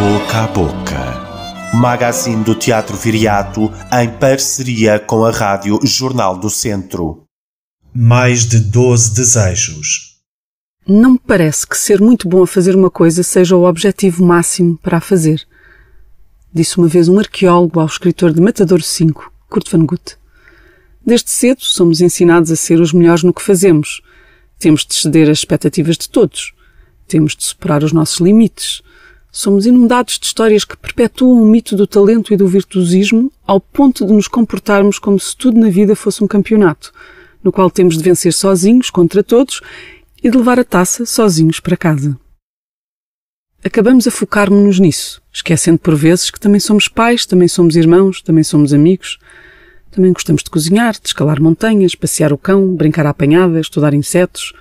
[0.00, 1.74] Boca a Boca.
[1.74, 7.24] Magazine do Teatro Viriato em parceria com a Rádio Jornal do Centro.
[7.94, 10.22] Mais de 12 desejos.
[10.88, 14.78] Não me parece que ser muito bom a fazer uma coisa seja o objetivo máximo
[14.78, 15.46] para a fazer.
[16.50, 20.16] Disse uma vez um arqueólogo ao escritor de Matador 5, Kurt Van Gut.
[21.04, 24.00] Desde cedo somos ensinados a ser os melhores no que fazemos.
[24.58, 26.54] Temos de ceder às expectativas de todos.
[27.06, 28.80] Temos de superar os nossos limites.
[29.32, 34.04] Somos inundados de histórias que perpetuam o mito do talento e do virtuosismo ao ponto
[34.04, 36.92] de nos comportarmos como se tudo na vida fosse um campeonato,
[37.42, 39.60] no qual temos de vencer sozinhos contra todos
[40.22, 42.18] e de levar a taça sozinhos para casa.
[43.62, 48.42] Acabamos a focar-nos nisso, esquecendo por vezes que também somos pais, também somos irmãos, também
[48.42, 49.18] somos amigos,
[49.90, 54.52] também gostamos de cozinhar, de escalar montanhas, passear o cão, brincar à apanhada, estudar insetos,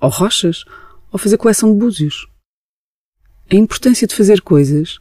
[0.00, 0.64] ou rochas,
[1.10, 2.28] ou fazer coleção de búzios.
[3.50, 4.98] A importância de fazer coisas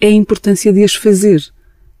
[0.00, 1.42] é a importância de as fazer,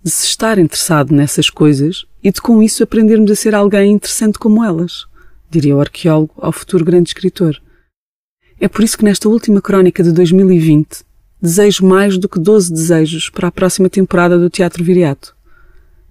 [0.02, 4.38] de se estar interessado nessas coisas e de com isso aprendermos a ser alguém interessante
[4.38, 5.06] como elas,
[5.50, 7.60] diria o arqueólogo ao futuro grande escritor.
[8.60, 11.02] É por isso que nesta última crónica de 2020
[11.40, 15.34] desejo mais do que 12 desejos para a próxima temporada do Teatro Viriato.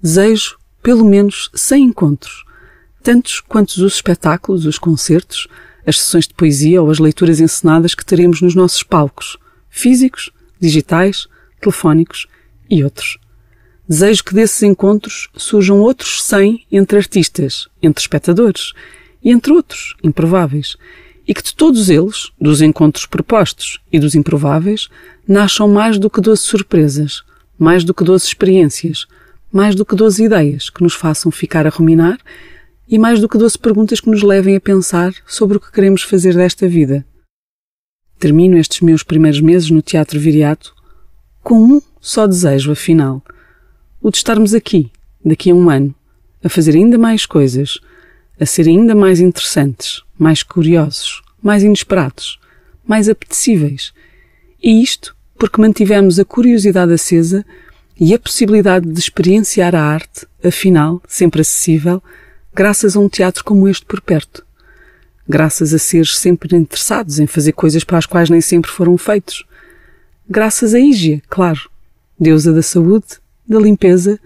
[0.01, 2.43] Desejo pelo menos 100 encontros,
[3.03, 5.47] tantos quantos os espetáculos, os concertos,
[5.85, 9.37] as sessões de poesia ou as leituras encenadas que teremos nos nossos palcos,
[9.69, 11.27] físicos, digitais,
[11.61, 12.27] telefónicos
[12.69, 13.17] e outros.
[13.87, 18.73] Desejo que desses encontros surjam outros 100 entre artistas, entre espectadores
[19.23, 20.77] e entre outros improváveis,
[21.27, 24.89] e que de todos eles, dos encontros propostos e dos improváveis,
[25.27, 27.23] nasçam mais do que doze surpresas,
[27.57, 29.05] mais do que doze experiências,
[29.51, 32.17] mais do que doze ideias que nos façam ficar a ruminar
[32.87, 36.01] e mais do que doze perguntas que nos levem a pensar sobre o que queremos
[36.01, 37.05] fazer desta vida.
[38.19, 40.75] Termino estes meus primeiros meses no Teatro Viriato
[41.41, 43.23] com um só desejo, afinal.
[44.01, 44.91] O de estarmos aqui,
[45.23, 45.95] daqui a um ano,
[46.43, 47.79] a fazer ainda mais coisas,
[48.37, 52.37] a ser ainda mais interessantes, mais curiosos, mais inesperados,
[52.85, 53.93] mais apetecíveis.
[54.61, 57.45] E isto porque mantivemos a curiosidade acesa
[57.97, 62.03] e a possibilidade de experienciar a arte, afinal, sempre acessível,
[62.53, 64.45] graças a um teatro como este por perto.
[65.31, 69.45] Graças a seres sempre interessados em fazer coisas para as quais nem sempre foram feitos.
[70.27, 71.69] Graças a Ígia, claro,
[72.19, 73.05] deusa da saúde,
[73.47, 74.19] da limpeza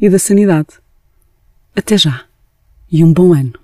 [0.00, 0.68] e da sanidade.
[1.74, 2.22] Até já.
[2.88, 3.54] E um bom ano.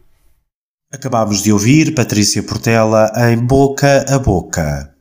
[0.92, 4.92] Acabámos de ouvir Patrícia Portela em Boca a Boca.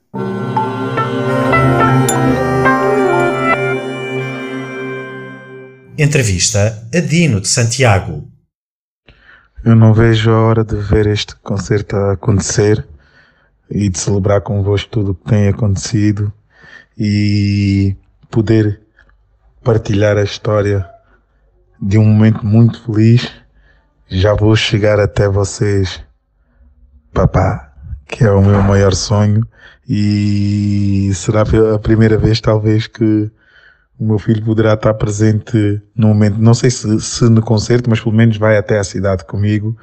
[5.98, 8.29] Entrevista a Dino de Santiago.
[9.64, 12.88] Eu não vejo a hora de ver este concerto a acontecer
[13.70, 16.32] e de celebrar convosco tudo o que tem acontecido
[16.98, 17.94] e
[18.32, 18.80] poder
[19.62, 20.90] partilhar a história
[21.82, 23.30] de um momento muito feliz.
[24.08, 26.02] Já vou chegar até vocês,
[27.14, 27.74] papá,
[28.08, 29.46] que é o meu maior sonho
[29.88, 33.30] e será a primeira vez talvez que
[34.00, 38.00] o meu filho poderá estar presente no momento, não sei se, se no concerto, mas
[38.00, 39.78] pelo menos vai até a cidade comigo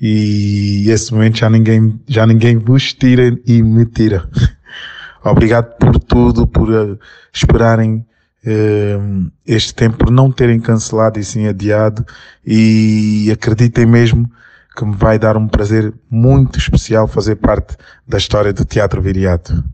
[0.00, 4.28] e esse momento já ninguém, já ninguém vos tira e me tira.
[5.24, 6.96] Obrigado por tudo, por uh,
[7.32, 8.06] esperarem
[8.46, 12.06] uh, este tempo, por não terem cancelado e sim adiado
[12.46, 14.30] e acreditem mesmo
[14.76, 17.76] que me vai dar um prazer muito especial fazer parte
[18.06, 19.64] da história do Teatro Viriato.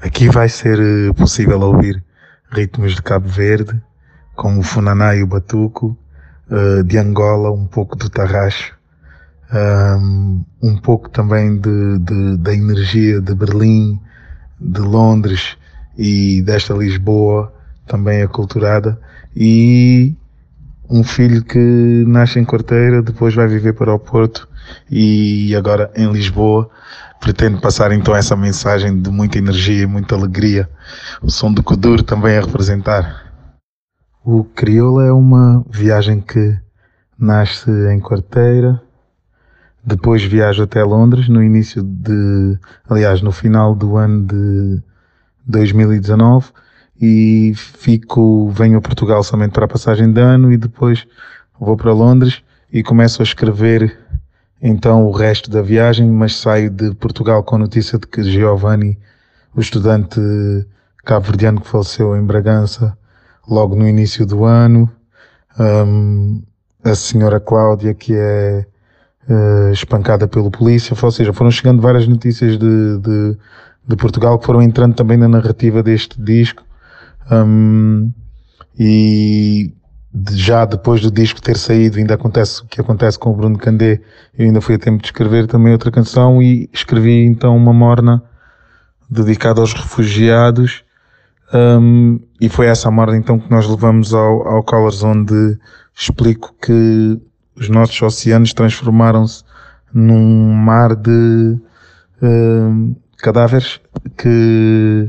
[0.00, 2.03] Aqui vai ser uh, possível ouvir
[2.54, 3.80] ritmos de Cabo Verde,
[4.34, 5.96] como o Funaná e o Batuco,
[6.50, 8.72] uh, de Angola, um pouco do Tarraxo,
[9.52, 14.00] um, um pouco também de, de, da energia de Berlim,
[14.60, 15.56] de Londres
[15.96, 17.52] e desta Lisboa,
[17.86, 18.98] também aculturada,
[19.36, 20.16] e
[20.88, 24.48] um filho que nasce em Corteira, depois vai viver para o Porto
[24.90, 26.70] e agora em Lisboa
[27.20, 30.68] pretende passar então essa mensagem de muita energia e muita alegria.
[31.22, 33.32] O som do Kuduro também a representar.
[34.22, 36.58] O Crioula é uma viagem que
[37.18, 38.80] nasce em Quarteira,
[39.82, 42.58] depois viajo até Londres no início de,
[42.88, 44.82] aliás, no final do ano de
[45.46, 46.50] 2019
[47.00, 51.06] e fico, venho a Portugal somente para a passagem de ano e depois
[51.58, 52.42] vou para Londres
[52.72, 53.98] e começo a escrever
[54.62, 58.98] então o resto da viagem, mas saio de Portugal com a notícia de que Giovanni,
[59.54, 60.20] o estudante
[61.04, 62.96] cabo-verdiano que faleceu em Bragança
[63.46, 64.90] logo no início do ano,
[65.58, 66.42] um,
[66.82, 68.66] a senhora Cláudia que é
[69.28, 73.36] uh, espancada pela polícia, ou seja, foram chegando várias notícias de, de,
[73.86, 76.62] de, Portugal que foram entrando também na narrativa deste disco
[77.30, 78.12] Um,
[78.78, 79.72] e
[80.32, 84.00] já depois do disco ter saído, ainda acontece o que acontece com o Bruno Candé,
[84.36, 88.22] eu ainda fui a tempo de escrever também outra canção e escrevi então uma morna
[89.10, 90.84] dedicada aos refugiados.
[91.52, 95.58] Um, e foi essa morna então que nós levamos ao, ao Colors, onde
[95.94, 97.20] explico que
[97.56, 99.44] os nossos oceanos transformaram-se
[99.92, 101.56] num mar de
[102.20, 103.80] um, cadáveres
[104.16, 105.08] que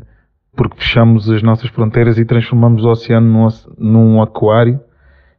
[0.55, 3.47] porque fechamos as nossas fronteiras e transformamos o oceano num,
[3.77, 4.79] num aquário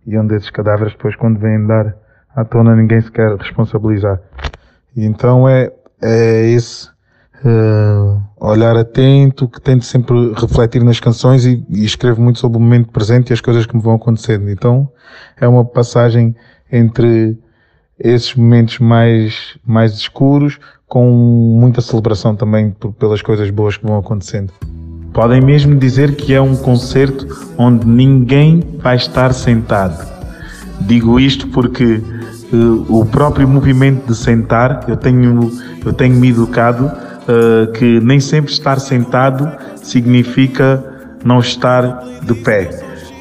[0.07, 1.97] e onde esses cadáveres depois quando vêm dar
[2.35, 4.21] à tona ninguém se quer responsabilizar.
[4.95, 5.73] E então é,
[6.03, 6.89] é esse
[7.45, 12.61] uh, olhar atento que tento sempre refletir nas canções e, e, escrevo muito sobre o
[12.61, 14.51] momento presente e as coisas que me vão acontecendo.
[14.51, 14.91] Então
[15.41, 16.37] é uma passagem
[16.71, 17.39] entre
[17.99, 23.99] esses momentos mais, mais escuros com muita celebração também por, pelas coisas boas que vão
[23.99, 24.53] acontecendo.
[25.17, 27.27] Podem mesmo dizer que é um concerto
[27.57, 30.07] onde ninguém vai estar sentado.
[30.83, 32.03] Digo isto porque
[32.53, 35.51] uh, o próprio movimento de sentar, eu tenho,
[35.83, 39.51] eu tenho me educado uh, que nem sempre estar sentado
[39.83, 40.85] significa
[41.25, 42.69] não estar de pé.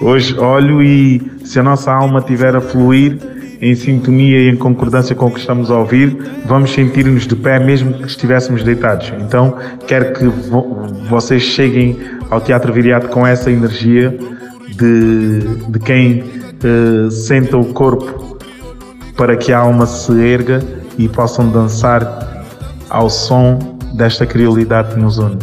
[0.01, 3.17] Hoje olho e se a nossa alma estiver a fluir,
[3.61, 7.59] em sintonia e em concordância com o que estamos a ouvir, vamos sentir-nos de pé
[7.59, 9.13] mesmo que estivéssemos deitados.
[9.21, 9.55] Então,
[9.87, 11.97] quero que vo vocês cheguem
[12.29, 14.17] ao Teatro Viriato com essa energia
[14.75, 18.37] de, de quem uh, senta o corpo
[19.15, 20.61] para que a alma se erga
[20.97, 22.45] e possam dançar
[22.89, 25.37] ao som desta criolidade que nos une.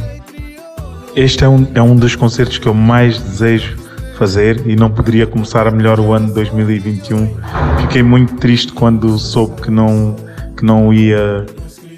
[1.14, 3.81] Este é um, é um dos concertos que eu mais desejo
[4.22, 7.28] fazer e não poderia começar melhor o ano de 2021.
[7.80, 10.14] Fiquei muito triste quando soube que não,
[10.56, 11.44] que não ia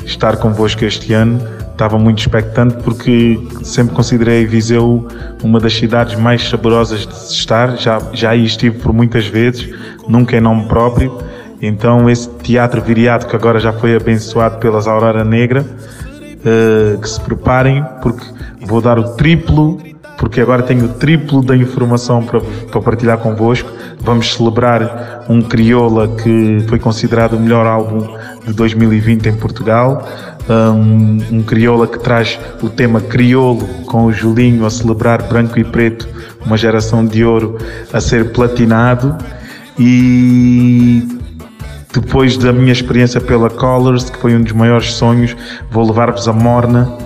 [0.06, 1.38] estar convosco este ano.
[1.70, 5.06] Estava muito expectante porque sempre considerei Viseu
[5.42, 7.76] uma das cidades mais saborosas de se estar.
[7.76, 9.68] Já, já aí estive por muitas vezes,
[10.08, 11.18] nunca em nome próprio.
[11.60, 17.20] Então esse teatro viriato que agora já foi abençoado pelas Aurora Negra, uh, que se
[17.20, 18.24] preparem porque
[18.62, 19.78] vou dar o triplo
[20.24, 23.70] porque agora tenho o triplo da informação para, para partilhar convosco.
[24.00, 30.08] Vamos celebrar um Crioula que foi considerado o melhor álbum de 2020 em Portugal.
[30.48, 35.64] Um, um Crioula que traz o tema Criolo com o Julinho a celebrar branco e
[35.64, 36.08] preto,
[36.44, 37.58] uma geração de ouro
[37.92, 39.14] a ser platinado.
[39.78, 41.06] E
[41.92, 45.36] depois da minha experiência pela Colors, que foi um dos maiores sonhos,
[45.70, 46.96] vou levar-vos a Morna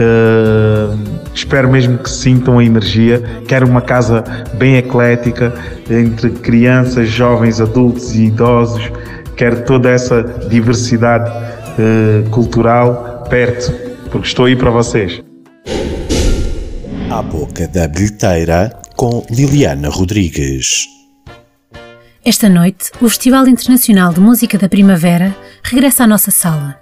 [0.00, 0.96] Uh,
[1.34, 3.22] espero mesmo que sintam a energia.
[3.46, 4.24] Quero uma casa
[4.54, 5.52] bem eclética,
[5.90, 8.90] entre crianças, jovens, adultos e idosos.
[9.36, 13.72] Quero toda essa diversidade uh, cultural perto,
[14.10, 15.22] porque estou aí para vocês.
[17.10, 20.86] À boca da bilheteira com Liliana Rodrigues.
[22.24, 26.79] Esta noite, o Festival Internacional de Música da Primavera regressa à nossa sala.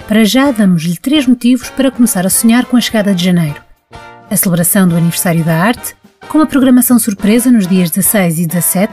[0.09, 3.63] Para já, damos-lhe três motivos para começar a sonhar com a chegada de janeiro.
[4.29, 5.95] A celebração do aniversário da arte,
[6.29, 8.93] com uma programação surpresa nos dias 16 e 17,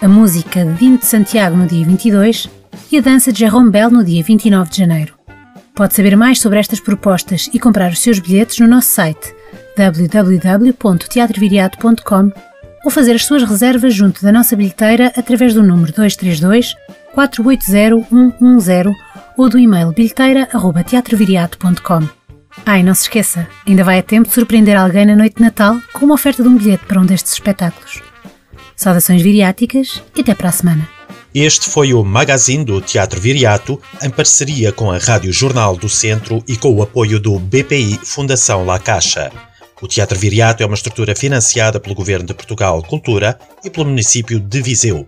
[0.00, 2.50] a música de Dino de Santiago no dia 22
[2.92, 5.14] e a dança de Jerome Bell no dia 29 de janeiro.
[5.74, 9.34] Pode saber mais sobre estas propostas e comprar os seus bilhetes no nosso site
[9.76, 12.30] www.teatroviriato.com
[12.84, 16.74] ou fazer as suas reservas junto da nossa bilheteira através do número 232
[17.14, 18.94] 480 110
[19.36, 22.06] ou do e-mail bilheteira.teatroviriato.com.
[22.64, 25.42] Ah, e não se esqueça, ainda vai a tempo de surpreender alguém na noite de
[25.42, 28.00] Natal com uma oferta de um bilhete para um destes espetáculos.
[28.76, 30.86] Saudações viriáticas e até para a semana.
[31.34, 36.44] Este foi o Magazine do Teatro Viriato, em parceria com a Rádio Jornal do Centro
[36.46, 39.32] e com o apoio do BPI Fundação La Caixa.
[39.80, 44.38] O Teatro Viriato é uma estrutura financiada pelo Governo de Portugal Cultura e pelo município
[44.38, 45.06] de Viseu.